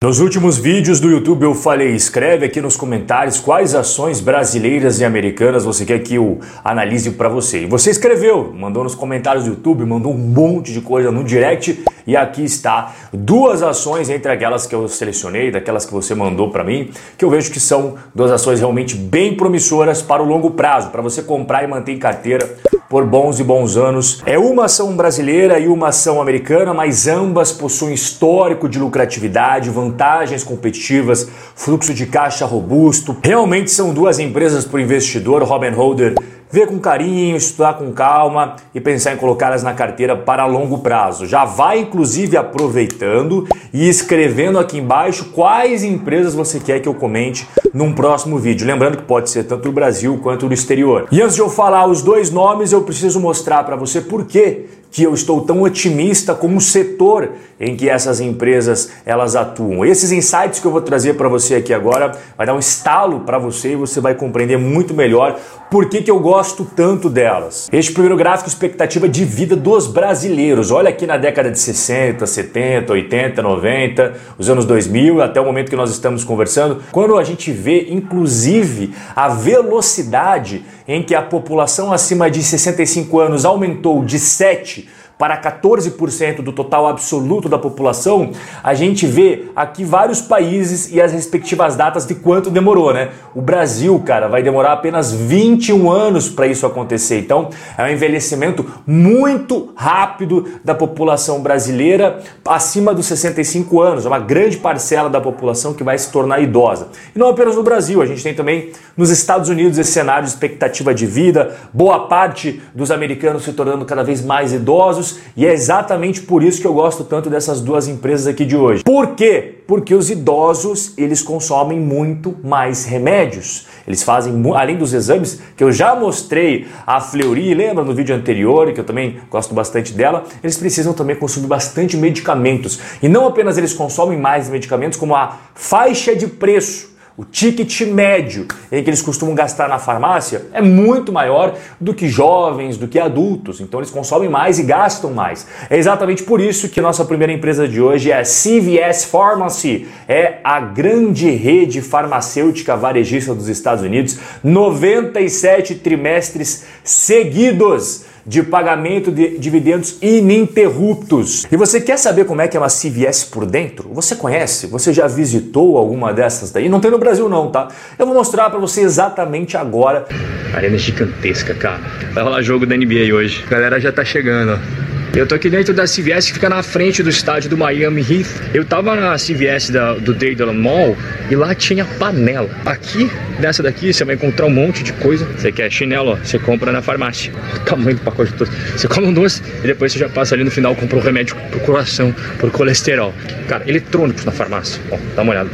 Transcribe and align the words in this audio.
Nos 0.00 0.20
últimos 0.20 0.58
vídeos 0.58 1.00
do 1.00 1.10
YouTube 1.10 1.42
eu 1.42 1.56
falei, 1.56 1.88
escreve 1.88 2.46
aqui 2.46 2.60
nos 2.60 2.76
comentários 2.76 3.40
quais 3.40 3.74
ações 3.74 4.20
brasileiras 4.20 5.00
e 5.00 5.04
americanas 5.04 5.64
você 5.64 5.84
quer 5.84 5.98
que 6.04 6.14
eu 6.14 6.38
analise 6.62 7.10
para 7.10 7.28
você. 7.28 7.64
E 7.64 7.66
você 7.66 7.90
escreveu, 7.90 8.54
mandou 8.54 8.84
nos 8.84 8.94
comentários 8.94 9.42
do 9.42 9.50
YouTube, 9.50 9.84
mandou 9.84 10.14
um 10.14 10.16
monte 10.16 10.72
de 10.72 10.80
coisa 10.80 11.10
no 11.10 11.24
direct 11.24 11.82
e 12.06 12.16
aqui 12.16 12.44
está 12.44 12.94
duas 13.12 13.60
ações 13.60 14.08
entre 14.08 14.30
aquelas 14.30 14.68
que 14.68 14.74
eu 14.76 14.86
selecionei, 14.86 15.50
daquelas 15.50 15.84
que 15.84 15.92
você 15.92 16.14
mandou 16.14 16.48
para 16.52 16.62
mim, 16.62 16.92
que 17.18 17.24
eu 17.24 17.30
vejo 17.30 17.50
que 17.50 17.58
são 17.58 17.96
duas 18.14 18.30
ações 18.30 18.60
realmente 18.60 18.94
bem 18.94 19.36
promissoras 19.36 20.00
para 20.00 20.22
o 20.22 20.26
longo 20.26 20.52
prazo, 20.52 20.90
para 20.90 21.02
você 21.02 21.22
comprar 21.22 21.64
e 21.64 21.66
manter 21.66 21.90
em 21.90 21.98
carteira 21.98 22.48
por 22.88 23.04
bons 23.04 23.38
e 23.38 23.44
bons 23.44 23.76
anos. 23.76 24.22
É 24.24 24.38
uma 24.38 24.64
ação 24.64 24.96
brasileira 24.96 25.58
e 25.58 25.68
uma 25.68 25.88
ação 25.88 26.20
americana, 26.20 26.72
mas 26.72 27.06
ambas 27.06 27.52
possuem 27.52 27.94
histórico 27.94 28.68
de 28.68 28.78
lucratividade, 28.78 29.70
vantagens 29.70 30.42
competitivas, 30.42 31.28
fluxo 31.54 31.92
de 31.92 32.06
caixa 32.06 32.46
robusto. 32.46 33.16
Realmente 33.22 33.70
são 33.70 33.92
duas 33.92 34.18
empresas 34.18 34.64
para 34.64 34.78
o 34.78 34.80
investidor, 34.80 35.42
Robin 35.42 35.70
Holder 35.70 36.14
ver 36.50 36.66
com 36.66 36.78
carinho, 36.78 37.36
estudar 37.36 37.74
com 37.74 37.92
calma 37.92 38.56
e 38.74 38.80
pensar 38.80 39.14
em 39.14 39.16
colocá-las 39.16 39.62
na 39.62 39.74
carteira 39.74 40.16
para 40.16 40.46
longo 40.46 40.78
prazo. 40.78 41.26
Já 41.26 41.44
vai 41.44 41.80
inclusive 41.80 42.36
aproveitando 42.36 43.46
e 43.72 43.88
escrevendo 43.88 44.58
aqui 44.58 44.78
embaixo 44.78 45.26
quais 45.26 45.84
empresas 45.84 46.34
você 46.34 46.58
quer 46.58 46.80
que 46.80 46.88
eu 46.88 46.94
comente 46.94 47.46
num 47.72 47.92
próximo 47.92 48.38
vídeo. 48.38 48.66
Lembrando 48.66 48.98
que 48.98 49.04
pode 49.04 49.30
ser 49.30 49.44
tanto 49.44 49.68
no 49.68 49.72
Brasil 49.72 50.18
quanto 50.22 50.46
no 50.46 50.54
exterior. 50.54 51.06
E 51.10 51.20
antes 51.20 51.34
de 51.34 51.42
eu 51.42 51.50
falar 51.50 51.86
os 51.86 52.02
dois 52.02 52.30
nomes, 52.30 52.72
eu 52.72 52.82
preciso 52.82 53.20
mostrar 53.20 53.64
para 53.64 53.76
você 53.76 54.00
por 54.00 54.24
que 54.24 54.66
que 54.90 55.02
eu 55.02 55.12
estou 55.12 55.42
tão 55.42 55.62
otimista 55.62 56.34
como 56.34 56.58
o 56.58 56.60
setor 56.60 57.32
em 57.60 57.76
que 57.76 57.88
essas 57.88 58.20
empresas 58.20 58.90
elas 59.04 59.34
atuam. 59.34 59.84
Esses 59.84 60.12
insights 60.12 60.60
que 60.60 60.66
eu 60.66 60.70
vou 60.70 60.80
trazer 60.80 61.14
para 61.14 61.28
você 61.28 61.56
aqui 61.56 61.74
agora 61.74 62.12
vai 62.36 62.46
dar 62.46 62.54
um 62.54 62.58
estalo 62.58 63.20
para 63.20 63.38
você 63.38 63.72
e 63.72 63.76
você 63.76 64.00
vai 64.00 64.14
compreender 64.14 64.56
muito 64.56 64.94
melhor 64.94 65.38
por 65.70 65.88
que, 65.88 66.02
que 66.02 66.10
eu 66.10 66.18
gosto 66.20 66.64
tanto 66.64 67.10
delas. 67.10 67.68
Este 67.72 67.92
primeiro 67.92 68.16
gráfico 68.16 68.48
expectativa 68.48 69.08
de 69.08 69.24
vida 69.24 69.54
dos 69.54 69.86
brasileiros. 69.86 70.70
Olha 70.70 70.88
aqui 70.88 71.06
na 71.06 71.18
década 71.18 71.50
de 71.50 71.58
60, 71.58 72.26
70, 72.26 72.92
80, 72.92 73.42
90, 73.42 74.14
os 74.38 74.48
anos 74.48 74.64
2000 74.64 75.20
até 75.20 75.40
o 75.40 75.44
momento 75.44 75.68
que 75.68 75.76
nós 75.76 75.90
estamos 75.90 76.24
conversando, 76.24 76.82
quando 76.90 77.18
a 77.18 77.24
gente 77.24 77.52
vê 77.52 77.88
inclusive 77.90 78.94
a 79.14 79.28
velocidade 79.28 80.64
em 80.86 81.02
que 81.02 81.14
a 81.14 81.20
população 81.20 81.92
acima 81.92 82.30
de 82.30 82.42
65 82.42 83.20
anos 83.20 83.44
aumentou 83.44 84.02
de 84.02 84.18
7 84.18 84.87
para 85.18 85.36
14% 85.36 86.42
do 86.42 86.52
total 86.52 86.86
absoluto 86.86 87.48
da 87.48 87.58
população, 87.58 88.30
a 88.62 88.72
gente 88.72 89.04
vê 89.04 89.46
aqui 89.56 89.84
vários 89.84 90.20
países 90.20 90.92
e 90.92 91.00
as 91.00 91.12
respectivas 91.12 91.74
datas 91.74 92.06
de 92.06 92.14
quanto 92.14 92.50
demorou, 92.50 92.94
né? 92.94 93.10
O 93.34 93.42
Brasil, 93.42 93.98
cara, 94.06 94.28
vai 94.28 94.42
demorar 94.42 94.74
apenas 94.74 95.12
21 95.12 95.90
anos 95.90 96.28
para 96.28 96.46
isso 96.46 96.64
acontecer. 96.64 97.18
Então, 97.18 97.50
é 97.76 97.82
um 97.82 97.88
envelhecimento 97.88 98.64
muito 98.86 99.70
rápido 99.74 100.46
da 100.64 100.74
população 100.74 101.42
brasileira 101.42 102.20
acima 102.46 102.94
dos 102.94 103.06
65 103.06 103.80
anos, 103.80 104.06
é 104.06 104.08
uma 104.08 104.20
grande 104.20 104.56
parcela 104.56 105.10
da 105.10 105.20
população 105.20 105.74
que 105.74 105.82
vai 105.82 105.98
se 105.98 106.12
tornar 106.12 106.40
idosa. 106.40 106.88
E 107.14 107.18
não 107.18 107.28
apenas 107.28 107.56
no 107.56 107.64
Brasil, 107.64 108.00
a 108.00 108.06
gente 108.06 108.22
tem 108.22 108.34
também 108.34 108.70
nos 108.96 109.10
Estados 109.10 109.48
Unidos 109.48 109.78
esse 109.78 109.90
cenário 109.90 110.24
de 110.24 110.30
expectativa 110.30 110.94
de 110.94 111.06
vida, 111.06 111.56
boa 111.72 112.06
parte 112.06 112.62
dos 112.72 112.92
americanos 112.92 113.42
se 113.42 113.52
tornando 113.52 113.84
cada 113.84 114.04
vez 114.04 114.24
mais 114.24 114.52
idosos 114.52 115.07
e 115.36 115.46
é 115.46 115.52
exatamente 115.52 116.22
por 116.22 116.42
isso 116.42 116.60
que 116.60 116.66
eu 116.66 116.74
gosto 116.74 117.04
tanto 117.04 117.30
dessas 117.30 117.60
duas 117.60 117.86
empresas 117.86 118.26
aqui 118.26 118.44
de 118.44 118.56
hoje. 118.56 118.82
Por 118.82 119.14
quê? 119.14 119.56
Porque 119.66 119.94
os 119.94 120.10
idosos, 120.10 120.94
eles 120.96 121.22
consomem 121.22 121.78
muito 121.78 122.34
mais 122.42 122.84
remédios. 122.84 123.66
Eles 123.86 124.02
fazem, 124.02 124.34
além 124.54 124.76
dos 124.76 124.92
exames, 124.92 125.40
que 125.56 125.62
eu 125.62 125.72
já 125.72 125.94
mostrei 125.94 126.66
a 126.86 127.00
Fleury, 127.00 127.54
lembra 127.54 127.84
no 127.84 127.94
vídeo 127.94 128.14
anterior, 128.14 128.72
que 128.72 128.80
eu 128.80 128.84
também 128.84 129.18
gosto 129.30 129.54
bastante 129.54 129.92
dela, 129.92 130.24
eles 130.42 130.56
precisam 130.56 130.92
também 130.92 131.16
consumir 131.16 131.46
bastante 131.46 131.96
medicamentos. 131.96 132.80
E 133.02 133.08
não 133.08 133.26
apenas 133.26 133.56
eles 133.58 133.72
consomem 133.72 134.18
mais 134.18 134.48
medicamentos, 134.48 134.98
como 134.98 135.14
a 135.14 135.38
faixa 135.54 136.16
de 136.16 136.26
preço 136.26 136.97
o 137.18 137.24
ticket 137.24 137.80
médio 137.80 138.46
em 138.70 138.80
que 138.80 138.88
eles 138.88 139.02
costumam 139.02 139.34
gastar 139.34 139.68
na 139.68 139.80
farmácia 139.80 140.46
é 140.52 140.62
muito 140.62 141.12
maior 141.12 141.58
do 141.80 141.92
que 141.92 142.08
jovens, 142.08 142.76
do 142.76 142.86
que 142.86 142.96
adultos. 142.96 143.60
Então 143.60 143.80
eles 143.80 143.90
consomem 143.90 144.28
mais 144.28 144.60
e 144.60 144.62
gastam 144.62 145.10
mais. 145.10 145.44
É 145.68 145.76
exatamente 145.76 146.22
por 146.22 146.40
isso 146.40 146.68
que 146.68 146.80
nossa 146.80 147.04
primeira 147.04 147.32
empresa 147.32 147.66
de 147.66 147.80
hoje 147.80 148.12
é 148.12 148.20
a 148.20 148.22
CVS 148.22 149.06
Pharmacy. 149.06 149.88
É 150.06 150.38
a 150.44 150.60
grande 150.60 151.28
rede 151.28 151.82
farmacêutica 151.82 152.76
varejista 152.76 153.34
dos 153.34 153.48
Estados 153.48 153.82
Unidos. 153.82 154.16
97 154.44 155.74
trimestres 155.74 156.66
seguidos 156.84 158.04
de 158.28 158.42
pagamento 158.42 159.10
de 159.10 159.38
dividendos 159.38 159.96
ininterruptos. 160.02 161.46
E 161.50 161.56
você 161.56 161.80
quer 161.80 161.96
saber 161.96 162.26
como 162.26 162.42
é 162.42 162.46
que 162.46 162.56
é 162.56 162.60
uma 162.60 162.68
CVS 162.68 163.24
por 163.24 163.46
dentro? 163.46 163.88
Você 163.94 164.14
conhece? 164.14 164.66
Você 164.66 164.92
já 164.92 165.06
visitou 165.06 165.78
alguma 165.78 166.12
dessas 166.12 166.52
daí? 166.52 166.68
Não 166.68 166.78
tem 166.78 166.90
no 166.90 166.98
Brasil 166.98 167.26
não, 167.26 167.50
tá? 167.50 167.68
Eu 167.98 168.04
vou 168.04 168.14
mostrar 168.14 168.50
para 168.50 168.58
você 168.58 168.82
exatamente 168.82 169.56
agora. 169.56 170.06
Arena 170.54 170.76
gigantesca, 170.76 171.54
cara. 171.54 171.80
Vai 172.12 172.22
rolar 172.22 172.42
jogo 172.42 172.66
da 172.66 172.76
NBA 172.76 173.14
hoje. 173.14 173.42
A 173.46 173.50
galera 173.50 173.80
já 173.80 173.90
tá 173.90 174.04
chegando, 174.04 174.52
ó. 174.52 174.87
Eu 175.14 175.26
tô 175.26 175.34
aqui 175.34 175.48
dentro 175.48 175.72
da 175.72 175.84
CVS 175.84 176.26
que 176.26 176.34
fica 176.34 176.48
na 176.48 176.62
frente 176.62 177.02
do 177.02 177.08
estádio 177.08 177.48
do 177.50 177.56
Miami 177.56 178.02
Heath. 178.02 178.28
Eu 178.54 178.64
tava 178.64 178.94
na 178.94 179.16
CVS 179.16 179.70
da, 179.70 179.94
do 179.94 180.14
Daedalus 180.14 180.54
Mall 180.54 180.96
e 181.30 181.34
lá 181.34 181.54
tinha 181.54 181.84
panela. 181.84 182.48
Aqui, 182.64 183.10
nessa 183.40 183.62
daqui, 183.62 183.92
você 183.92 184.04
vai 184.04 184.14
encontrar 184.14 184.46
um 184.46 184.50
monte 184.50 184.82
de 184.84 184.92
coisa. 184.92 185.24
Você 185.24 185.50
quer 185.50 185.70
chinelo, 185.70 186.10
ó, 186.10 186.16
você 186.16 186.38
compra 186.38 186.70
na 186.70 186.82
farmácia. 186.82 187.32
O 187.58 187.70
tamanho 187.70 187.96
do 187.96 188.02
pacote 188.02 188.32
todo. 188.32 188.50
Você 188.76 188.86
come 188.88 189.08
um 189.08 189.12
doce 189.12 189.42
e 189.62 189.66
depois 189.66 189.92
você 189.92 189.98
já 189.98 190.08
passa 190.08 190.34
ali 190.34 190.42
no 190.44 190.50
final 190.50 190.74
compra 190.74 190.98
um 190.98 191.02
remédio 191.02 191.36
pro 191.50 191.60
coração, 191.60 192.14
pro 192.38 192.50
colesterol. 192.50 193.12
Cara, 193.46 193.64
eletrônicos 193.68 194.24
na 194.24 194.32
farmácia. 194.32 194.80
Ó, 194.90 194.96
dá 195.14 195.22
uma 195.22 195.32
olhada. 195.32 195.50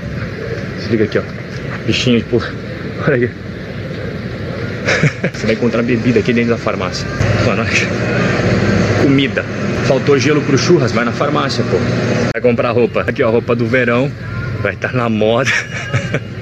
Se 0.81 0.91
liga 0.91 1.05
aqui, 1.05 1.19
ó. 1.19 1.23
Bichinho 1.87 2.19
de 2.19 2.25
porra. 2.25 2.53
Olha 3.07 3.17
aqui. 3.17 3.31
você 5.33 5.47
vai 5.47 5.55
encontrar 5.55 5.83
bebida 5.83 6.21
aqui 6.21 6.33
dentro 6.33 6.51
da 6.51 6.59
farmácia. 6.59 7.07
Mano, 7.47 7.65
comida. 9.05 9.45
Faltou 9.87 10.19
gelo 10.19 10.41
pro 10.41 10.57
churras, 10.57 10.91
vai 10.91 11.05
na 11.05 11.13
farmácia, 11.13 11.63
pô. 11.65 11.77
Vai 12.33 12.41
comprar 12.41 12.71
roupa. 12.71 13.03
Aqui, 13.03 13.23
ó, 13.23 13.31
roupa 13.31 13.55
do 13.55 13.67
verão. 13.67 14.11
Vai 14.63 14.73
estar 14.73 14.89
tá 14.89 14.97
na 14.97 15.11
moda. 15.11 15.51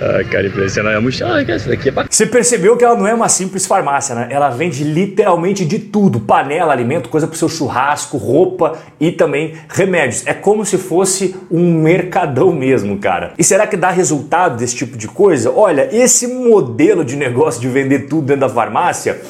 Ai, 0.00 0.24
cara, 0.24 0.46
impressionante. 0.46 0.96
A 0.96 1.00
mochila, 1.00 1.42
essa 1.42 1.68
daqui 1.68 1.90
é 1.90 1.92
bacana. 1.92 2.08
Você 2.10 2.24
percebeu 2.24 2.74
que 2.78 2.82
ela 2.82 2.96
não 2.96 3.06
é 3.06 3.12
uma 3.12 3.28
simples 3.28 3.66
farmácia, 3.66 4.14
né? 4.14 4.28
Ela 4.30 4.48
vende 4.48 4.82
literalmente 4.82 5.66
de 5.66 5.78
tudo: 5.78 6.20
panela, 6.20 6.72
alimento, 6.72 7.10
coisa 7.10 7.26
pro 7.26 7.36
seu 7.36 7.50
churrasco, 7.50 8.16
roupa 8.16 8.78
e 8.98 9.12
também 9.12 9.52
remédios. 9.68 10.26
É 10.26 10.32
como 10.32 10.64
se 10.64 10.78
fosse 10.78 11.36
um 11.50 11.82
mercadão 11.82 12.50
mesmo, 12.50 12.96
cara. 12.96 13.34
E 13.38 13.44
será 13.44 13.66
que 13.66 13.76
dá 13.76 13.90
resultado 13.90 14.56
desse 14.56 14.74
tipo 14.74 14.96
de 14.96 15.06
coisa? 15.06 15.50
Olha, 15.50 15.86
esse 15.92 16.26
modelo 16.26 17.04
de 17.04 17.14
negócio 17.14 17.60
de 17.60 17.68
vender 17.68 18.08
tudo 18.08 18.22
dentro 18.22 18.40
da 18.40 18.48
farmácia 18.48 19.20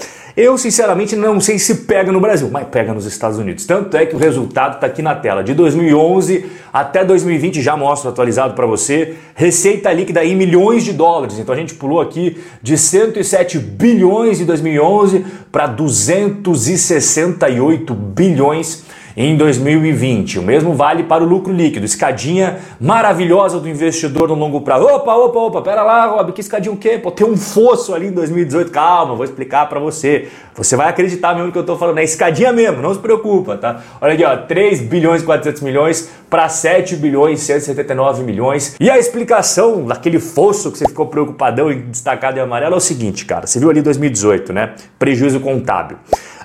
eu, 0.41 0.57
sinceramente, 0.57 1.17
não 1.17 1.41
sei 1.41 1.59
se 1.59 1.79
pega 1.79 2.13
no 2.13 2.21
Brasil, 2.21 2.49
mas 2.49 2.69
pega 2.69 2.95
nos 2.95 3.05
Estados 3.05 3.39
Unidos. 3.39 3.67
Tanto 3.67 3.97
é 3.97 4.07
que 4.07 4.15
o 4.15 4.19
resultado 4.19 4.77
está 4.77 4.87
aqui 4.87 5.03
na 5.03 5.17
tela. 5.17 5.43
De 5.43 5.53
2011 5.53 6.47
até 6.73 7.05
2020, 7.05 7.61
já 7.61 7.77
mostro 7.77 8.09
atualizado 8.09 8.55
para 8.55 8.65
você, 8.65 9.17
receita 9.35 9.93
líquida 9.93 10.25
em 10.25 10.37
milhões 10.37 10.85
de 10.85 10.93
dólares. 10.93 11.41
Então 11.41 11.53
a 11.53 11.59
gente 11.59 11.75
pulou 11.75 12.01
aqui 12.01 12.39
de 12.63 12.79
107 12.79 13.59
bilhões 13.59 14.41
em 14.41 14.45
2011 14.45 15.27
para 15.51 15.67
268 15.67 17.93
bilhões 17.93 18.85
em 19.19 19.37
2020. 19.37 20.39
O 20.39 20.43
mesmo 20.43 20.75
vale 20.75 21.03
para 21.03 21.25
o 21.25 21.27
lucro 21.27 21.53
líquido. 21.53 21.85
Escadinha 21.85 22.61
maravilhosa 22.81 23.59
do 23.59 23.69
investidor 23.69 24.29
no 24.29 24.37
longo 24.37 24.61
prazo. 24.61 24.85
Opa, 24.87 25.13
opa, 25.13 25.39
opa, 25.41 25.61
pera 25.61 25.83
lá, 25.83 26.07
Rob, 26.07 26.31
que 26.31 26.41
escadinha 26.41 26.73
o 26.73 26.77
quê? 26.77 27.01
Pô, 27.03 27.11
tem 27.11 27.27
um 27.27 27.37
fosso 27.37 27.93
ali 27.93 28.07
em 28.07 28.13
2018. 28.13 28.71
Calma, 28.71 29.17
vou 29.17 29.25
explicar 29.25 29.69
para 29.69 29.81
você. 29.81 30.29
Você 30.55 30.77
vai 30.77 30.89
acreditar 30.89 31.35
mesmo 31.35 31.51
que 31.51 31.59
eu 31.59 31.67
tô 31.67 31.77
falando. 31.77 31.99
É 31.99 32.05
escadinha 32.05 32.53
mesmo, 32.53 32.81
não 32.81 32.95
se 32.95 33.01
preocupa, 33.01 33.57
tá? 33.57 33.83
Olha 34.01 34.15
aqui, 34.15 34.25
ó, 34.25 34.37
3 34.37 34.83
bilhões 34.83 35.23
e 35.23 35.25
400 35.25 35.63
milhões 35.63 36.09
para 36.31 36.49
7 36.49 36.95
bilhões 36.95 37.43
e 37.43 37.45
179 37.45 38.23
milhões. 38.23 38.77
E 38.79 38.89
a 38.89 38.99
explicação 38.99 39.85
daquele 39.85 40.21
fosso 40.21 40.71
que 40.71 40.79
você 40.79 40.87
ficou 40.87 41.07
preocupadão 41.07 41.73
e 41.73 41.75
destacado 41.75 42.39
em 42.39 42.41
amarelo 42.41 42.75
é 42.75 42.79
o 42.79 42.81
seguinte, 42.81 43.25
cara. 43.25 43.49
Você 43.49 43.59
viu 43.59 43.69
ali 43.69 43.83
2018, 43.83 44.53
né? 44.53 44.75
Prejuízo 44.97 45.41
contábil. 45.41 45.97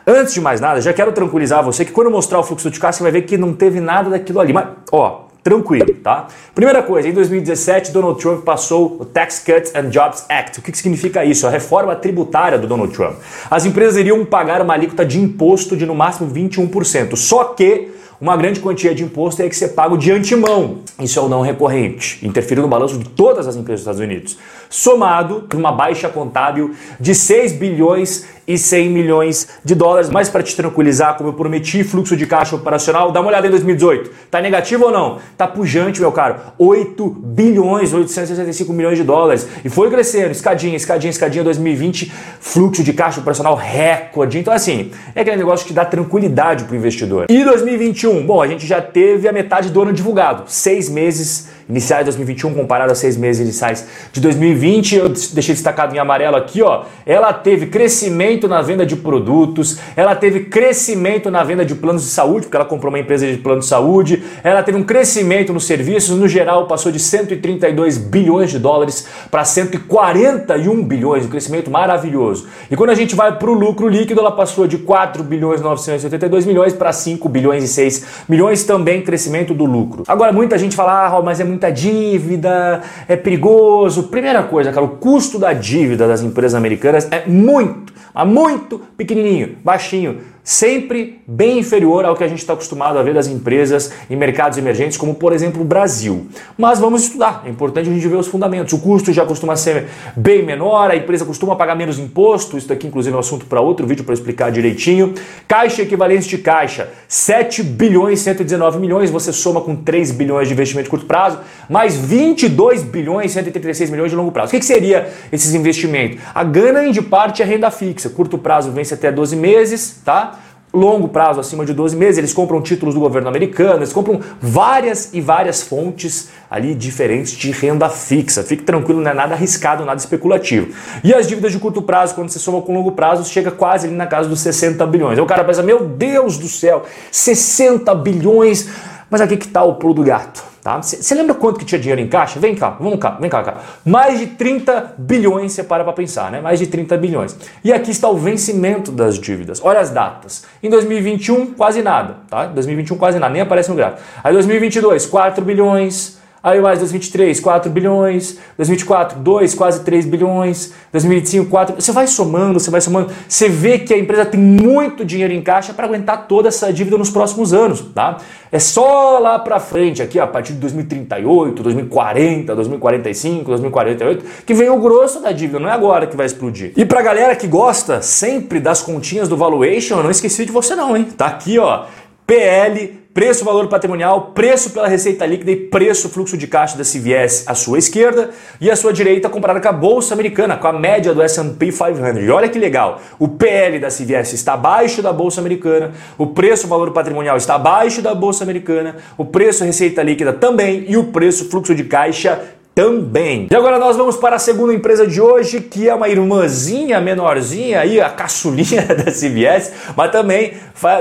Antes 0.05 0.33
de 0.33 0.41
mais 0.41 0.59
nada, 0.59 0.81
já 0.81 0.91
quero 0.91 1.13
tranquilizar 1.13 1.63
você 1.63 1.85
que 1.85 1.91
quando 1.91 2.07
eu 2.07 2.11
mostrar 2.11 2.39
o 2.39 2.43
fluxo 2.43 2.69
de 2.69 2.77
caixa, 2.77 2.97
você 2.97 3.03
vai 3.03 3.11
ver 3.11 3.21
que 3.21 3.37
não 3.37 3.53
teve 3.53 3.79
nada 3.79 4.09
daquilo 4.09 4.41
ali. 4.41 4.51
Mas, 4.51 4.67
ó, 4.91 5.27
tranquilo, 5.41 5.93
tá? 6.03 6.27
Primeira 6.53 6.83
coisa, 6.83 7.07
em 7.07 7.13
2017, 7.13 7.91
Donald 7.91 8.19
Trump 8.19 8.43
passou 8.43 8.97
o 8.99 9.05
Tax 9.05 9.39
Cuts 9.39 9.73
and 9.73 9.89
Jobs 9.89 10.25
Act. 10.27 10.59
O 10.59 10.61
que, 10.61 10.73
que 10.73 10.77
significa 10.77 11.23
isso? 11.23 11.47
A 11.47 11.49
reforma 11.49 11.95
tributária 11.95 12.59
do 12.59 12.67
Donald 12.67 12.93
Trump. 12.93 13.15
As 13.49 13.65
empresas 13.65 13.97
iriam 13.97 14.25
pagar 14.25 14.61
uma 14.61 14.73
alíquota 14.73 15.05
de 15.05 15.19
imposto 15.19 15.77
de 15.77 15.85
no 15.85 15.95
máximo 15.95 16.29
21%. 16.29 17.15
Só 17.15 17.45
que 17.45 17.93
uma 18.23 18.37
grande 18.37 18.61
quantia 18.61 18.95
de 18.95 19.03
imposto 19.03 19.41
tem 19.41 19.49
que 19.49 19.55
ser 19.55 19.69
pago 19.69 19.97
de 19.97 20.09
antemão. 20.09 20.77
Isso 21.01 21.19
é 21.19 21.21
o 21.21 21.27
não 21.27 21.41
recorrente, 21.41 22.25
interferindo 22.25 22.61
no 22.61 22.69
balanço 22.69 22.97
de 22.97 23.09
todas 23.09 23.47
as 23.47 23.57
empresas 23.57 23.85
dos 23.85 23.93
Estados 23.97 23.99
Unidos. 23.99 24.37
Somado 24.69 25.45
com 25.51 25.57
uma 25.57 25.73
baixa 25.73 26.07
contábil 26.07 26.73
de 26.99 27.13
6 27.13 27.51
bilhões 27.51 28.25
e 28.47 28.57
100 28.57 28.89
milhões 28.89 29.47
de 29.63 29.75
dólares. 29.75 30.09
Mas 30.09 30.29
para 30.29 30.43
te 30.43 30.55
tranquilizar, 30.55 31.15
como 31.17 31.29
eu 31.29 31.33
prometi, 31.33 31.83
fluxo 31.83 32.15
de 32.15 32.25
caixa 32.25 32.55
operacional, 32.55 33.11
dá 33.11 33.19
uma 33.19 33.29
olhada 33.29 33.47
em 33.47 33.49
2018. 33.49 34.11
Tá 34.29 34.41
negativo 34.41 34.85
ou 34.85 34.91
não? 34.91 35.19
Tá 35.37 35.47
pujante, 35.47 35.99
meu 35.99 36.11
caro. 36.11 36.35
8 36.57 37.09
bilhões, 37.09 37.93
865 37.93 38.71
milhões 38.73 38.97
de 38.97 39.03
dólares. 39.03 39.47
E 39.63 39.69
foi 39.69 39.89
crescendo, 39.89 40.31
escadinha, 40.31 40.75
escadinha, 40.75 41.09
escadinha, 41.09 41.43
2020, 41.43 42.11
fluxo 42.39 42.83
de 42.83 42.93
caixa 42.93 43.19
operacional 43.19 43.55
recorde. 43.55 44.37
Então, 44.39 44.53
assim, 44.53 44.91
é 45.15 45.21
aquele 45.21 45.37
negócio 45.37 45.65
que 45.65 45.73
dá 45.73 45.85
tranquilidade 45.85 46.65
para 46.65 46.73
o 46.73 46.75
investidor. 46.75 47.27
E 47.29 47.43
2021? 47.43 48.25
Bom, 48.25 48.41
a 48.41 48.47
gente 48.47 48.65
já 48.65 48.81
teve 48.81 49.27
a 49.27 49.31
metade 49.31 49.69
do 49.69 49.81
ano 49.81 49.93
divulgado. 49.93 50.43
Seis 50.47 50.89
meses 50.89 51.49
iniciais 51.69 52.01
de 52.01 52.11
2021 52.11 52.53
comparado 52.53 52.91
a 52.91 52.95
seis 52.95 53.17
meses 53.17 53.41
iniciais 53.41 53.87
de 54.11 54.21
2020. 54.21 54.95
Eu 54.95 55.09
deixei 55.09 55.55
destacado 55.55 55.95
em 55.95 55.99
amarelo 55.99 56.35
aqui, 56.35 56.61
ó. 56.61 56.83
Ela 57.05 57.33
teve 57.33 57.67
crescimento 57.67 58.47
na 58.47 58.61
venda 58.61 58.85
de 58.85 58.95
produtos, 58.95 59.79
ela 59.95 60.15
teve 60.15 60.45
crescimento 60.45 61.29
na 61.31 61.43
venda 61.43 61.65
de 61.65 61.75
planos 61.75 62.03
de 62.03 62.09
saúde, 62.09 62.45
porque 62.45 62.55
ela 62.55 62.65
comprou 62.65 62.91
uma 62.91 62.99
empresa 62.99 63.25
de 63.27 63.37
plano 63.37 63.59
de 63.59 63.65
saúde, 63.65 64.23
ela 64.43 64.63
teve 64.63 64.77
um 64.77 64.83
crescimento 64.83 65.53
nos 65.53 65.65
serviços, 65.65 66.17
no 66.17 66.27
geral 66.27 66.67
passou 66.67 66.91
de 66.91 66.99
132 66.99 67.97
bilhões 67.97 68.51
de 68.51 68.59
dólares 68.59 69.07
para 69.29 69.43
141 69.45 70.83
bilhões, 70.83 71.25
um 71.25 71.29
crescimento 71.29 71.69
maravilhoso. 71.69 72.47
E 72.69 72.75
quando 72.75 72.91
a 72.91 72.95
gente 72.95 73.15
vai 73.15 73.37
para 73.37 73.49
o 73.49 73.53
lucro 73.53 73.87
líquido, 73.87 74.19
ela 74.19 74.31
passou 74.31 74.67
de 74.67 74.77
4 74.77 75.23
bilhões 75.23 75.61
982 75.61 76.45
milhões 76.45 76.73
para 76.73 76.91
5 76.91 77.27
bilhões 77.29 77.63
e 77.63 77.67
6 77.67 78.05
milhões, 78.27 78.63
também 78.63 79.01
crescimento 79.01 79.53
do 79.53 79.65
lucro. 79.65 80.03
Agora 80.07 80.31
muita 80.31 80.57
gente 80.57 80.75
fala, 80.75 81.07
ah, 81.07 81.21
mas 81.21 81.39
é 81.39 81.43
muita 81.53 81.71
dívida, 81.71 82.81
é 83.07 83.15
perigoso. 83.15 84.03
Primeira 84.03 84.43
coisa, 84.43 84.71
cara, 84.71 84.85
o 84.85 84.97
custo 84.97 85.39
da 85.39 85.53
dívida 85.53 86.07
das 86.07 86.21
empresas 86.21 86.55
americanas 86.55 87.07
é 87.11 87.27
muito, 87.27 87.93
mas 88.13 88.27
muito 88.27 88.79
pequenininho, 88.97 89.57
baixinho 89.63 90.19
sempre 90.43 91.21
bem 91.25 91.59
inferior 91.59 92.03
ao 92.03 92.15
que 92.15 92.23
a 92.23 92.27
gente 92.27 92.39
está 92.39 92.53
acostumado 92.53 92.99
a 92.99 93.03
ver 93.03 93.13
das 93.13 93.27
empresas 93.27 93.91
em 94.09 94.15
mercados 94.15 94.57
emergentes, 94.57 94.97
como 94.97 95.15
por 95.15 95.31
exemplo 95.31 95.61
o 95.61 95.65
Brasil. 95.65 96.27
Mas 96.57 96.79
vamos 96.79 97.03
estudar, 97.03 97.43
é 97.45 97.49
importante 97.49 97.89
a 97.89 97.93
gente 97.93 98.05
ver 98.07 98.17
os 98.17 98.27
fundamentos. 98.27 98.73
O 98.73 98.79
custo 98.79 99.13
já 99.13 99.25
costuma 99.25 99.55
ser 99.55 99.87
bem 100.17 100.43
menor, 100.43 100.91
a 100.91 100.95
empresa 100.95 101.23
costuma 101.23 101.55
pagar 101.55 101.75
menos 101.75 101.97
imposto, 101.97 102.57
isso 102.57 102.67
daqui 102.67 102.87
inclusive 102.87 103.13
é 103.13 103.17
um 103.17 103.21
assunto 103.21 103.45
para 103.45 103.61
outro 103.61 103.87
vídeo 103.87 104.03
para 104.03 104.13
explicar 104.13 104.51
direitinho. 104.51 105.13
Caixa 105.47 105.81
equivalente 105.81 106.27
de 106.27 106.37
caixa, 106.37 106.89
7 107.07 107.63
bilhões 107.63 108.19
119 108.19 108.79
milhões, 108.79 109.09
você 109.09 109.31
soma 109.31 109.61
com 109.61 109.75
3 109.75 110.11
bilhões 110.11 110.49
de 110.49 110.53
investimento 110.53 110.85
de 110.85 110.89
curto 110.89 111.05
prazo, 111.05 111.39
mais 111.69 111.95
22 111.95 112.83
bilhões 112.83 113.31
136 113.31 113.89
milhões 113.89 114.11
de 114.11 114.17
longo 114.17 114.31
prazo. 114.31 114.49
O 114.49 114.51
que, 114.51 114.59
que 114.59 114.65
seria 114.65 115.09
esses 115.31 115.53
investimentos? 115.53 116.19
A 116.35 116.43
grande 116.43 117.01
parte 117.01 117.41
é 117.41 117.45
renda 117.45 117.71
fixa, 117.71 118.09
curto 118.09 118.37
prazo 118.37 118.71
vence 118.71 118.93
até 118.93 119.11
12 119.11 119.35
meses, 119.37 120.01
tá? 120.03 120.32
Longo 120.73 121.07
prazo, 121.07 121.39
acima 121.39 121.63
de 121.63 121.73
12 121.73 121.95
meses, 121.95 122.17
eles 122.17 122.33
compram 122.33 122.59
títulos 122.61 122.95
do 122.95 122.99
governo 122.99 123.29
americano, 123.29 123.79
eles 123.79 123.93
compram 123.93 124.19
várias 124.41 125.13
e 125.13 125.21
várias 125.21 125.61
fontes 125.61 126.29
ali 126.49 126.73
diferentes 126.73 127.33
de 127.33 127.51
renda 127.51 127.87
fixa. 127.89 128.41
Fique 128.41 128.63
tranquilo, 128.63 128.99
não 128.99 129.11
é 129.11 129.13
nada 129.13 129.35
arriscado, 129.35 129.85
nada 129.85 129.99
especulativo. 129.99 130.73
E 131.03 131.13
as 131.13 131.27
dívidas 131.27 131.51
de 131.51 131.59
curto 131.59 131.81
prazo, 131.81 132.15
quando 132.15 132.29
você 132.29 132.39
soma 132.39 132.61
com 132.61 132.73
longo 132.73 132.91
prazo, 132.93 133.29
chega 133.29 133.51
quase 133.51 133.87
ali 133.87 133.95
na 133.95 134.07
casa 134.07 134.27
dos 134.27 134.39
60 134.39 134.85
bilhões. 134.87 135.17
Aí 135.17 135.23
o 135.23 135.27
cara 135.27 135.43
pensa, 135.43 135.61
meu 135.61 135.85
Deus 135.85 136.37
do 136.37 136.47
céu, 136.47 136.83
60 137.11 137.93
bilhões, 137.95 138.67
mas 139.09 139.21
aqui 139.21 139.37
que 139.37 139.45
está 139.45 139.63
o 139.63 139.75
pulo 139.75 139.93
do 139.93 140.03
gato. 140.03 140.52
Tá? 140.63 140.81
Você 140.81 141.13
lembra 141.13 141.35
quanto 141.35 141.59
que 141.59 141.65
tinha 141.65 141.77
dinheiro 141.77 141.99
em 141.99 142.07
caixa? 142.07 142.39
Vem 142.39 142.55
cá, 142.55 142.77
vamos 142.79 142.97
cá, 142.97 143.17
vem 143.19 143.29
cá, 143.29 143.43
cá. 143.43 143.57
Mais 143.83 144.17
de 144.17 144.27
30 144.27 144.93
bilhões, 144.97 145.51
você 145.51 145.61
para 145.61 145.83
para 145.83 145.91
pensar, 145.91 146.31
né? 146.31 146.39
Mais 146.39 146.57
de 146.57 146.67
30 146.67 146.95
bilhões. 146.95 147.35
E 147.65 147.73
aqui 147.73 147.91
está 147.91 148.07
o 148.07 148.15
vencimento 148.15 148.89
das 148.89 149.19
dívidas. 149.19 149.59
Olha 149.61 149.81
as 149.81 149.89
datas. 149.89 150.45
Em 150.63 150.69
2021, 150.69 151.47
quase 151.47 151.81
nada, 151.81 152.15
tá? 152.29 152.45
2021 152.45 152.97
quase 152.97 153.19
nada, 153.19 153.33
nem 153.33 153.41
aparece 153.41 153.69
no 153.69 153.75
gráfico. 153.75 154.01
Aí 154.23 154.31
2022, 154.31 155.05
4 155.05 155.43
bilhões. 155.43 156.22
Aí 156.43 156.59
mais 156.59 156.79
2023, 156.79 157.39
4 157.39 157.71
bilhões, 157.71 158.37
2024, 158.57 159.17
2, 159.17 159.55
quase 159.55 159.81
3 159.85 160.05
bilhões, 160.05 160.73
2025, 160.91 161.49
4. 161.49 161.75
Você 161.81 161.93
vai 161.93 162.05
somando, 162.05 162.59
você 162.59 162.69
vai 162.69 162.81
somando. 162.81 163.13
Você 163.29 163.47
vê 163.47 163.79
que 163.79 163.93
a 163.93 163.97
empresa 163.97 164.25
tem 164.25 164.41
muito 164.41 165.05
dinheiro 165.05 165.31
em 165.31 165.41
caixa 165.41 165.73
para 165.73 165.85
aguentar 165.85 166.27
toda 166.27 166.49
essa 166.49 166.73
dívida 166.73 166.97
nos 166.97 167.09
próximos 167.09 167.53
anos, 167.53 167.79
tá? 167.95 168.17
É 168.51 168.59
só 168.59 169.19
lá 169.19 169.39
para 169.39 169.57
frente, 169.57 170.01
aqui 170.01 170.19
a 170.19 170.27
partir 170.27 170.51
de 170.51 170.59
2038, 170.59 171.63
2040, 171.63 172.53
2045, 172.53 173.45
2048, 173.45 174.25
que 174.45 174.53
vem 174.53 174.69
o 174.69 174.79
grosso 174.79 175.21
da 175.21 175.31
dívida, 175.31 175.61
não 175.61 175.69
é 175.69 175.71
agora 175.71 176.05
que 176.05 176.17
vai 176.17 176.25
explodir. 176.25 176.73
E 176.75 176.83
pra 176.83 177.01
galera 177.01 177.37
que 177.37 177.47
gosta 177.47 178.01
sempre 178.01 178.59
das 178.59 178.81
continhas 178.81 179.29
do 179.29 179.37
valuation, 179.37 179.95
eu 179.95 180.03
não 180.03 180.11
esqueci 180.11 180.45
de 180.45 180.51
você 180.51 180.75
não, 180.75 180.97
hein? 180.97 181.05
Tá 181.17 181.27
aqui, 181.27 181.57
ó. 181.57 181.85
PL 182.27 183.02
preço 183.13 183.45
valor 183.45 183.67
patrimonial, 183.67 184.31
preço 184.33 184.71
pela 184.71 184.87
receita 184.87 185.25
líquida 185.25 185.51
e 185.51 185.55
preço 185.55 186.09
fluxo 186.09 186.35
de 186.35 186.47
caixa 186.47 186.75
da 186.75 186.83
CVS 186.83 187.43
à 187.47 187.53
sua 187.53 187.77
esquerda 187.77 188.31
e 188.59 188.71
à 188.71 188.75
sua 188.75 188.91
direita 188.91 189.29
comparada 189.29 189.61
com 189.61 189.67
a 189.67 189.71
bolsa 189.71 190.15
americana, 190.15 190.57
com 190.57 190.67
a 190.67 190.73
média 190.73 191.13
do 191.13 191.21
S&P 191.21 191.71
500. 191.71 192.23
E 192.23 192.29
olha 192.31 192.49
que 192.49 192.57
legal, 192.57 192.99
o 193.19 193.27
PL 193.27 193.79
da 193.79 193.89
CVS 193.89 194.33
está 194.33 194.53
abaixo 194.53 195.01
da 195.03 195.13
bolsa 195.13 195.39
americana, 195.39 195.91
o 196.17 196.27
preço 196.27 196.67
valor 196.67 196.91
patrimonial 196.91 197.37
está 197.37 197.53
abaixo 197.53 198.01
da 198.01 198.15
bolsa 198.15 198.43
americana, 198.43 198.95
o 199.15 199.25
preço 199.25 199.63
receita 199.63 200.01
líquida 200.01 200.33
também 200.33 200.85
e 200.87 200.97
o 200.97 201.05
preço 201.05 201.49
fluxo 201.49 201.75
de 201.75 201.83
caixa 201.83 202.41
também. 202.73 203.47
E 203.51 203.55
agora 203.55 203.77
nós 203.77 203.95
vamos 203.95 204.17
para 204.17 204.37
a 204.37 204.39
segunda 204.39 204.73
empresa 204.73 205.05
de 205.05 205.21
hoje, 205.21 205.61
que 205.61 205.87
é 205.87 205.93
uma 205.93 206.09
irmãzinha 206.09 206.99
menorzinha 206.99 207.79
aí, 207.79 208.01
a 208.01 208.09
caçulinha 208.09 208.81
da 208.95 209.11
CVS, 209.11 209.71
mas 209.95 210.11
também 210.11 210.53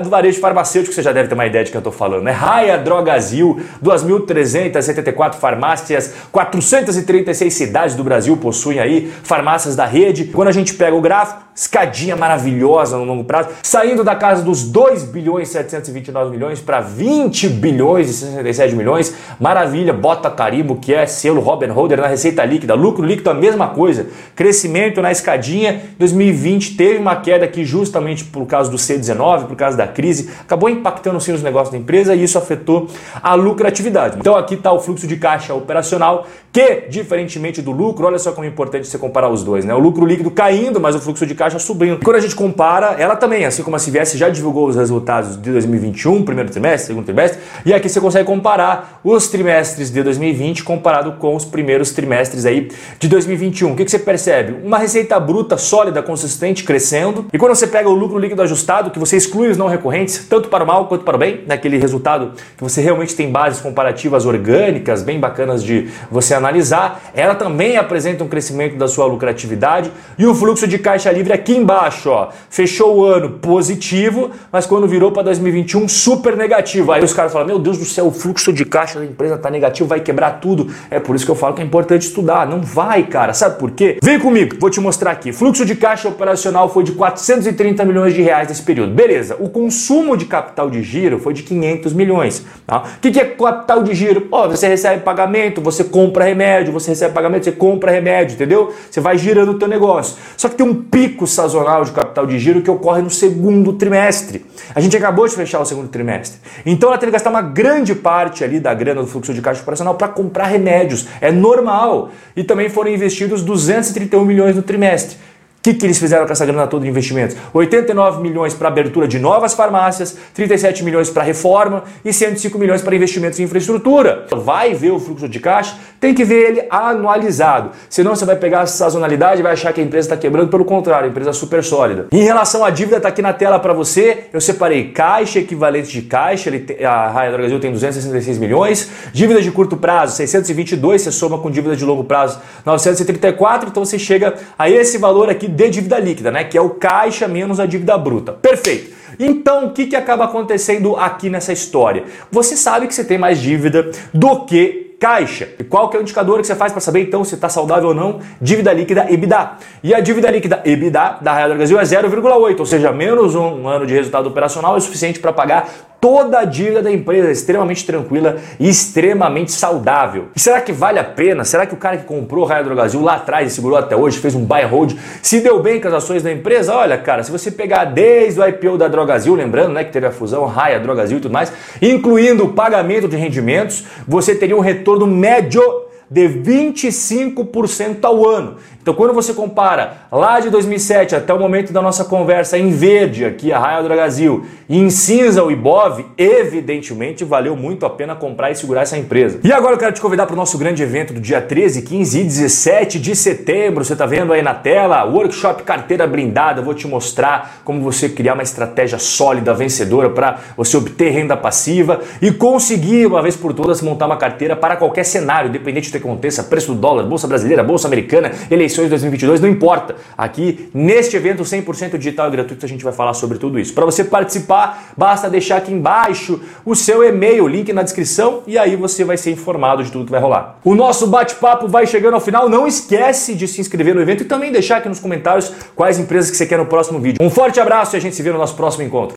do 0.03 0.11
varejo 0.11 0.39
farmacêutico, 0.39 0.95
você 0.95 1.03
já 1.03 1.13
deve 1.13 1.29
ter 1.29 1.35
uma 1.35 1.47
ideia 1.47 1.65
de 1.65 1.71
que 1.71 1.77
eu 1.77 1.81
estou 1.81 1.93
falando, 1.93 2.23
né? 2.23 2.31
Raia 2.31 2.77
Drogazil, 2.79 3.61
2.374 3.83 5.35
farmácias, 5.35 6.13
436 6.31 7.53
cidades 7.53 7.95
do 7.97 8.05
Brasil 8.05 8.37
possuem 8.37 8.79
aí 8.79 9.11
farmácias 9.23 9.75
da 9.75 9.87
rede. 9.87 10.27
Quando 10.27 10.49
a 10.49 10.53
gente 10.53 10.75
pega 10.75 10.95
o 10.95 11.01
gráfico, 11.01 11.43
escadinha 11.55 12.17
maravilhosa 12.17 12.97
no 12.97 13.05
longo 13.05 13.25
prazo, 13.25 13.51
saindo 13.63 14.05
da 14.05 14.15
casa 14.15 14.43
dos 14.43 14.65
2 14.65 15.05
bilhões 15.05 15.49
729 15.49 16.31
milhões 16.31 16.61
para 16.61 16.81
20 16.81 17.49
bilhões 17.49 18.09
e 18.09 18.15
67 18.15 18.75
milhões. 18.75 19.15
Maravilha, 19.41 19.93
bota 19.93 20.31
carimbo, 20.31 20.77
que 20.77 20.95
é 20.95 21.07
selo 21.07 21.41
Robin 21.41 21.62
Holder 21.71 22.01
na 22.01 22.07
receita 22.07 22.45
líquida, 22.45 22.75
lucro 22.75 23.05
líquido 23.05 23.31
a 23.31 23.35
mesma 23.35 23.69
coisa, 23.69 24.07
crescimento 24.35 25.01
na 25.01 25.13
escadinha. 25.13 25.81
2020 25.99 26.77
teve 26.77 26.99
uma 26.99 27.17
queda 27.17 27.45
aqui 27.45 27.65
justamente 27.65 28.25
por 28.25 28.47
causa 28.47 28.71
do 28.71 28.77
C19, 28.77 29.47
por 29.47 29.57
causa 29.57 29.77
da 29.77 29.87
crise, 29.87 30.31
acabou 30.41 30.69
impactando 30.69 31.21
sim 31.21 31.33
os 31.33 31.43
negócios 31.43 31.71
da 31.71 31.79
empresa 31.79 32.15
e 32.15 32.25
isso 32.25 32.39
afetou 32.39 32.89
a 33.23 33.35
lucratividade. 33.35 34.19
Então 34.19 34.37
aqui 34.37 34.55
está 34.55 34.73
o 34.73 34.81
fluxo 34.81 35.07
de 35.07 35.17
caixa 35.17 35.55
operacional, 35.55 36.27
que 36.53 36.85
diferentemente 36.89 37.63
do 37.63 37.71
lucro, 37.71 38.07
olha 38.07 38.19
só 38.19 38.33
como 38.33 38.45
é 38.45 38.49
importante 38.49 38.87
você 38.87 38.99
comparar 38.99 39.31
os 39.31 39.43
dois, 39.43 39.65
né? 39.65 39.75
O 39.75 39.79
lucro 39.79 40.05
líquido 40.05 40.31
caindo, 40.31 40.81
mas 40.81 40.95
o 40.95 41.01
fluxo 41.01 41.27
de 41.27 41.35
caixa 41.35 41.59
subindo. 41.59 41.99
Quando 42.05 42.17
a 42.17 42.21
gente 42.21 42.35
compara, 42.35 42.97
ela 42.99 43.17
também, 43.17 43.45
assim 43.45 43.63
como 43.63 43.77
a 43.77 43.79
CVS 43.79 44.13
já 44.13 44.29
divulgou 44.29 44.69
os 44.69 44.77
resultados 44.77 45.41
de 45.41 45.51
2021, 45.51 46.25
primeiro 46.25 46.51
trimestre, 46.51 46.89
segundo 46.89 47.05
trimestre, 47.05 47.41
e 47.65 47.73
aqui 47.73 47.89
você 47.89 48.01
consegue 48.01 48.27
comparar 48.27 49.01
os 49.03 49.29
trimestres 49.29 49.91
de 49.91 50.03
2020 50.03 50.65
comparado 50.65 51.13
com 51.13 51.35
os 51.35 51.45
primeiros 51.53 51.93
trimestres 51.93 52.45
aí 52.45 52.69
de 52.99 53.09
2021. 53.09 53.73
O 53.73 53.77
que, 53.77 53.85
que 53.85 53.91
você 53.91 53.99
percebe? 53.99 54.57
Uma 54.65 54.79
receita 54.79 55.21
bruta 55.21 55.57
sólida, 55.57 56.03
consistente, 56.03 56.65
crescendo. 56.65 57.27
E 57.33 57.39
quando 57.39 57.55
você 57.55 57.67
pega 57.67 57.89
o 57.89 57.95
lucro 57.95 58.19
líquido 58.19 58.43
ajustado, 58.43 58.91
que 58.91 58.99
você 58.99 59.17
exclui 59.17 59.49
os 59.49 59.57
não 59.57 59.69
recorrentes, 59.69 60.27
tanto 60.29 60.49
para 60.49 60.65
o 60.65 60.67
mal 60.67 60.87
quanto 60.87 61.05
para 61.05 61.17
o 61.17 61.19
bem, 61.19 61.45
naquele 61.47 61.79
resultado 61.79 62.33
que 62.57 62.63
você 62.63 62.81
realmente 62.81 63.15
tem 63.15 63.31
bases 63.31 63.61
comparativas 63.61 64.27
orgânicas, 64.27 65.03
bem 65.03 65.21
bacanas 65.21 65.63
de 65.63 65.89
você 66.11 66.35
analisar, 66.35 67.03
ela 67.15 67.35
também 67.35 67.77
apresenta 67.77 68.25
um 68.25 68.29
crescimento 68.29 68.77
da 68.77 68.89
sua 68.89 69.07
lucratividade 69.07 69.93
e 70.19 70.27
o 70.27 70.35
fluxo 70.35 70.67
de 70.67 70.79
caixa 70.79 71.13
livre 71.13 71.33
aqui 71.33 71.55
embaixo, 71.55 72.11
ó, 72.11 72.31
fechou 72.49 72.99
o 72.99 73.05
ano 73.05 73.31
positivo, 73.31 74.31
mas 74.51 74.67
quando 74.67 74.89
virou 74.89 75.13
para 75.13 75.23
2021, 75.25 75.89
super 75.89 76.37
negativo. 76.37 76.93
Aí 76.93 77.05
os 77.05 77.13
caras 77.13 77.33
falam: 77.33 77.47
Meu 77.47 77.59
Deus 77.59 77.79
do 77.79 77.85
céu, 77.85 78.07
o 78.07 78.11
fluxo 78.11 78.53
de 78.53 78.65
caixa 78.65 78.99
da 78.99 79.05
empresa 79.05 79.37
tá 79.37 79.51
negativo, 79.51 79.89
vai 79.89 80.01
quebrar 80.01 80.41
tudo. 80.41 80.73
É 80.91 80.99
por 80.99 81.15
isso 81.15 81.25
que 81.25 81.31
eu 81.31 81.37
falo 81.43 81.55
que 81.55 81.63
é 81.63 81.65
importante 81.65 82.03
estudar. 82.03 82.47
Não 82.47 82.61
vai, 82.61 83.03
cara. 83.03 83.35
Sabe 83.35 83.59
por 83.59 83.73
quê? 83.73 83.99
Vem 84.01 84.19
comigo, 84.21 84.55
vou 84.61 84.71
te 84.71 84.81
mostrar 84.81 85.11
aqui. 85.11 85.33
Fluxo 85.33 85.67
de 85.67 85.75
caixa 85.75 86.09
operacional 86.09 86.69
foi 86.69 86.85
de 86.85 86.93
430 86.93 87.85
milhões 87.85 88.15
de 88.15 88.23
reais 88.23 88.49
nesse 88.49 88.63
período. 88.63 88.95
Beleza, 88.95 89.37
o 89.41 89.49
consumo 89.49 90.17
de 90.17 90.25
capital 90.27 90.71
de 90.71 90.83
giro 90.83 91.19
foi 91.19 91.35
de 91.35 91.43
500 91.43 91.93
milhões. 91.95 92.47
Tá? 92.65 92.85
O 92.97 93.01
que 93.01 93.19
é 93.19 93.25
capital 93.25 93.83
de 93.83 93.93
giro? 93.93 94.21
Pô, 94.21 94.49
você 94.49 94.69
recebe 94.69 95.03
pagamento, 95.03 95.61
você 95.61 95.83
compra 95.83 96.25
remédio, 96.25 96.73
você 96.73 96.91
recebe 96.91 97.13
pagamento, 97.13 97.45
você 97.45 97.53
compra 97.53 97.91
remédio, 97.91 98.35
entendeu? 98.35 98.73
Você 98.89 99.01
vai 99.01 99.19
girando 99.19 99.51
o 99.51 99.59
teu 99.59 99.67
negócio. 99.67 100.17
Só 100.37 100.49
que 100.49 100.55
tem 100.55 100.65
um 100.65 100.75
pico 100.75 101.27
sazonal 101.27 101.83
de 101.83 101.91
capital 101.91 102.02
capital 102.13 102.27
de 102.27 102.39
giro 102.39 102.61
que 102.61 102.71
ocorre 102.71 103.01
no 103.01 103.11
segundo 103.11 103.73
trimestre. 103.73 104.45
A 104.75 104.81
gente 104.81 104.97
acabou 104.97 105.27
de 105.27 105.35
fechar 105.35 105.61
o 105.61 105.65
segundo 105.65 105.89
trimestre. 105.89 106.39
Então 106.65 106.91
ela 106.91 106.99
teve 106.99 107.11
que 107.11 107.15
gastar 107.15 107.31
uma 107.31 107.43
grande 107.43 107.95
parte 107.95 108.45
ali 108.45 108.61
da 108.61 108.73
grana 108.75 109.01
do 109.01 109.07
fluxo 109.07 109.33
de 109.33 109.41
caixa 109.41 109.63
operacional 109.63 109.95
para 109.95 110.09
comprar 110.09 110.47
remédios. 110.47 111.07
É 111.21 111.33
normal. 111.33 112.11
E 112.37 112.45
também 112.45 112.69
foram 112.69 112.91
investidos 112.91 113.43
231 113.43 114.25
milhões 114.25 114.55
no 114.55 114.63
trimestre. 114.63 115.17
O 115.63 115.71
que, 115.71 115.75
que 115.75 115.87
eles 115.87 115.97
fizeram 115.97 116.27
com 116.27 116.33
essa 116.33 116.45
grana 116.45 116.67
toda 116.67 116.83
de 116.83 116.91
investimentos? 116.91 117.37
89 117.55 118.21
milhões 118.21 118.53
para 118.53 118.67
abertura 118.67 119.07
de 119.07 119.21
novas 119.21 119.55
farmácias, 119.55 120.17
37 120.35 120.83
milhões 120.83 121.09
para 121.09 121.23
reforma 121.23 121.85
e 122.05 122.13
105 122.13 122.59
milhões 122.59 122.83
para 122.83 122.97
investimentos 122.97 123.39
em 123.39 123.45
infraestrutura. 123.45 124.27
Vai 124.33 124.75
ver 124.75 124.91
o 124.91 124.99
fluxo 124.99 125.29
de 125.29 125.39
caixa, 125.39 125.77
tem 126.01 126.13
que 126.13 126.25
ver 126.25 126.51
ele 126.51 126.65
anualizado. 126.69 127.71
Senão 127.89 128.17
você 128.17 128.25
vai 128.25 128.35
pegar 128.35 128.63
a 128.63 128.67
sazonalidade 128.67 129.39
e 129.39 129.45
vai 129.45 129.53
achar 129.53 129.73
que 129.73 129.81
a 129.81 129.85
empresa 129.85 130.07
está 130.07 130.17
quebrando. 130.17 130.49
Pelo 130.49 130.65
contrário, 130.65 131.07
a 131.07 131.09
empresa 131.09 131.31
é 131.31 131.33
super 131.33 131.63
sólida. 131.63 132.09
Em 132.11 132.25
relação 132.25 132.65
à 132.65 132.71
dívida, 132.71 132.97
está 132.97 133.11
aqui 133.11 133.23
na 133.23 133.33
tela 133.33 133.61
para 133.61 133.73
você. 133.73 134.25
Eu 134.33 134.41
separei 134.41 134.91
caixa, 134.91 135.39
equivalente 135.39 135.93
de 135.93 136.03
caixa. 136.03 136.51
a 136.85 137.09
Raia 137.09 137.31
do 137.31 137.37
Brasil 137.37 137.61
tem 137.61 137.71
266 137.71 138.37
milhões. 138.39 138.91
Dívida 139.13 139.41
de 139.41 139.53
curto 139.53 139.77
prazo, 139.77 140.17
622. 140.17 141.03
Você 141.03 141.13
soma 141.13 141.39
com 141.39 141.49
dívida 141.49 141.77
de 141.77 141.85
longo 141.85 142.03
prazo, 142.03 142.41
934. 142.67 143.69
Então 143.69 143.85
você 143.85 143.97
chega 143.97 144.35
a 144.59 144.69
esse 144.69 144.99
valor 144.99 145.31
aqui 145.31 145.52
de 145.53 145.71
dívida 145.71 145.99
líquida, 145.99 146.31
né? 146.31 146.45
Que 146.45 146.59
é 146.59 146.61
o 146.61 146.71
caixa 146.71 147.29
menos 147.29 147.61
a 147.61 147.67
dívida 147.67 147.97
bruta. 147.97 148.33
Perfeito. 148.33 148.93
Então, 149.19 149.67
o 149.67 149.71
que, 149.71 149.87
que 149.87 149.97
acaba 149.97 150.25
acontecendo 150.25 150.97
aqui 150.97 151.29
nessa 151.29 151.53
história? 151.53 152.05
Você 152.31 152.57
sabe 152.57 152.87
que 152.87 152.95
você 152.95 153.05
tem 153.05 153.19
mais 153.19 153.39
dívida 153.39 153.91
do 154.13 154.45
que 154.45 154.97
caixa. 154.99 155.49
E 155.59 155.65
qual 155.65 155.89
que 155.89 155.97
é 155.97 156.01
o 156.01 156.03
indicador 156.03 156.41
que 156.41 156.47
você 156.47 156.55
faz 156.55 156.71
para 156.71 156.81
saber 156.81 157.01
então 157.01 157.25
se 157.25 157.35
está 157.35 157.49
saudável 157.49 157.89
ou 157.89 157.95
não? 157.95 158.21
Dívida 158.41 158.73
líquida 158.73 159.11
EBITDA. 159.11 159.53
E 159.83 159.93
a 159.93 159.99
dívida 159.99 160.31
líquida 160.31 160.63
EBITDA 160.65 161.19
da 161.21 161.35
Real 161.35 161.49
do 161.49 161.57
Brasil 161.57 161.79
é 161.81 161.83
0,8, 161.83 162.61
ou 162.61 162.67
seja, 162.67 162.93
menos 162.93 163.35
um 163.35 163.67
ano 163.67 163.85
de 163.85 163.95
resultado 163.95 164.29
operacional 164.29 164.77
é 164.77 164.81
suficiente 164.81 165.19
para 165.19 165.33
pagar 165.33 165.69
toda 166.03 166.41
a 166.41 166.45
dívida 166.45 166.83
da 166.83 166.91
empresa, 166.91 167.31
extremamente 167.31 167.87
tranquila 167.87 168.39
e 168.59 168.69
extremamente 168.69 169.53
saudável. 169.53 170.31
E 170.35 170.41
será 170.41 170.61
que 170.61 170.73
vale 170.73 170.99
a 170.99 171.05
pena? 171.05 171.45
Será 171.45 171.65
que 171.65 171.75
o 171.75 171.77
cara 171.77 171.97
que 171.97 172.05
comprou 172.05 172.45
Raia 172.45 172.65
Drogasil 172.65 173.01
lá 173.01 173.15
atrás 173.15 173.53
e 173.53 173.55
segurou 173.55 173.79
até 173.79 173.95
hoje, 173.95 174.19
fez 174.19 174.35
um 174.35 174.45
buy 174.45 174.65
hold, 174.65 174.95
se 175.23 175.39
deu 175.39 175.63
bem 175.63 175.81
com 175.81 175.87
as 175.87 175.95
ações 175.95 176.21
da 176.21 176.33
empresa? 176.33 176.75
Olha, 176.75 176.99
cara, 176.99 177.23
se 177.23 177.31
você 177.31 177.53
pegar 177.53 177.85
desde 177.85 178.41
o 178.41 178.45
IPO 178.45 178.77
da 178.77 178.89
Drogazil, 178.89 179.37
lembrando 179.37 179.75
né, 179.75 179.85
que 179.85 179.93
teve 179.93 180.05
a 180.05 180.11
fusão 180.11 180.45
Raia, 180.45 180.81
Drogazil 180.81 181.19
e 181.19 181.21
tudo 181.21 181.33
mais, 181.33 181.53
incluindo 181.81 182.47
o 182.47 182.53
pagamento 182.53 183.07
de 183.07 183.17
rendimentos, 183.17 183.85
você 184.05 184.35
teria 184.35 184.57
um 184.57 184.61
retorno 184.61 185.07
médio 185.07 185.63
de 186.11 186.29
25% 186.29 188.05
ao 188.05 188.29
ano. 188.29 188.57
Então, 188.83 188.95
quando 188.95 189.15
você 189.15 189.33
compara 189.33 189.99
lá 190.11 190.41
de 190.41 190.51
2007 190.51 191.15
até 191.15 191.33
o 191.33 191.39
momento 191.39 191.73
da 191.73 191.81
nossa 191.81 192.05
conversa 192.05 192.59
em 192.59 192.71
verde, 192.71 193.25
aqui 193.25 193.53
a 193.53 193.59
Raia 193.59 193.81
do 193.81 193.89
Brasil, 193.89 194.45
e 194.69 194.77
em 194.77 194.91
cinza 194.91 195.45
o 195.45 195.53
Ibov, 195.53 196.05
evidentemente 196.19 197.25
valeu 197.25 197.55
muito 197.55 197.87
a 197.87 197.91
pena 197.91 198.17
comprar 198.17 198.51
e 198.51 198.57
segurar 198.57 198.83
essa 198.83 198.99
empresa. 198.99 199.39
E 199.45 199.53
agora 199.53 199.75
eu 199.75 199.79
quero 199.79 199.93
te 199.93 200.01
convidar 200.01 200.27
para 200.27 200.35
o 200.35 200.37
nosso 200.37 200.59
grande 200.59 200.83
evento 200.83 201.13
do 201.13 201.21
dia 201.21 201.41
13, 201.41 201.83
15 201.83 202.21
e 202.21 202.25
17 202.25 202.99
de 202.99 203.15
setembro. 203.15 203.85
Você 203.85 203.93
está 203.93 204.05
vendo 204.05 204.33
aí 204.33 204.43
na 204.43 204.55
tela, 204.55 205.05
workshop 205.05 205.63
carteira 205.63 206.05
blindada. 206.05 206.61
Eu 206.61 206.65
vou 206.65 206.75
te 206.75 206.89
mostrar 206.89 207.61
como 207.65 207.81
você 207.83 208.09
criar 208.09 208.35
uma 208.35 208.43
estratégia 208.43 208.99
sólida, 208.99 209.55
vencedora 209.55 210.11
para 210.11 210.39
você 210.57 210.77
obter 210.77 211.11
renda 211.11 211.37
passiva 211.37 212.01
e 212.21 212.33
conseguir, 212.33 213.07
uma 213.07 213.23
vez 213.23 213.37
por 213.37 213.53
todas, 213.55 213.81
montar 213.81 214.07
uma 214.07 214.17
carteira 214.17 214.57
para 214.57 214.75
qualquer 214.75 215.05
cenário, 215.05 215.51
independente 215.51 215.89
do 215.89 215.93
que 215.93 215.99
aconteça, 215.99 216.43
preço 216.43 216.75
do 216.75 216.81
dólar, 216.81 217.05
bolsa 217.05 217.29
brasileira, 217.29 217.63
bolsa 217.63 217.87
americana, 217.87 218.33
eleições 218.73 218.83
eleições 218.83 218.91
2022, 218.91 219.41
não 219.41 219.49
importa. 219.49 219.97
Aqui, 220.17 220.71
neste 220.73 221.17
evento 221.17 221.43
100% 221.43 221.99
digital 221.99 222.29
e 222.29 222.31
gratuito, 222.31 222.65
a 222.65 222.69
gente 222.69 222.83
vai 222.83 222.93
falar 222.93 223.15
sobre 223.15 223.39
tudo 223.39 223.59
isso. 223.59 223.73
Para 223.73 223.85
você 223.85 224.05
participar, 224.05 224.93
basta 224.97 225.29
deixar 225.29 225.59
aqui 225.59 225.73
embaixo 225.73 226.41
o 226.65 226.75
seu 226.75 227.05
e-mail, 227.05 227.47
link 227.47 227.73
na 227.73 227.83
descrição, 227.83 228.43
e 228.47 228.59
aí 228.59 228.77
você 228.77 229.05
vai 229.05 229.17
ser 229.17 229.31
informado 229.31 229.85
de 229.85 229.91
tudo 229.91 230.05
que 230.05 230.11
vai 230.11 230.21
rolar. 230.21 230.59
O 230.65 230.75
nosso 230.75 231.07
bate-papo 231.07 231.69
vai 231.69 231.87
chegando 231.87 232.15
ao 232.15 232.21
final. 232.21 232.49
Não 232.49 232.67
esquece 232.67 233.35
de 233.35 233.47
se 233.47 233.61
inscrever 233.61 233.95
no 233.95 234.01
evento 234.01 234.23
e 234.23 234.27
também 234.27 234.51
deixar 234.51 234.79
aqui 234.79 234.89
nos 234.89 235.01
comentários 235.01 235.53
quais 235.75 235.99
empresas 235.99 236.31
que 236.31 236.37
você 236.37 236.47
quer 236.47 236.59
no 236.59 236.67
próximo 236.67 236.99
vídeo. 236.99 237.19
Um 237.21 237.31
forte 237.31 237.61
abraço 237.61 237.97
e 237.97 237.99
a 237.99 238.01
gente 238.01 238.17
se 238.17 238.23
vê 238.23 238.33
no 238.33 238.39
nosso 238.39 238.55
próximo 238.57 238.85
encontro. 238.85 239.11